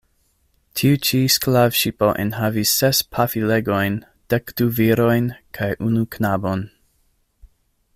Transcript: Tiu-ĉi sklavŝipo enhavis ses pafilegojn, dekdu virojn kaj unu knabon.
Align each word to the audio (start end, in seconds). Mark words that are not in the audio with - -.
Tiu-ĉi 0.79 1.19
sklavŝipo 1.33 2.09
enhavis 2.23 2.71
ses 2.79 3.03
pafilegojn, 3.17 3.99
dekdu 4.35 4.69
virojn 4.81 5.31
kaj 5.59 5.73
unu 5.91 6.09
knabon. 6.17 6.67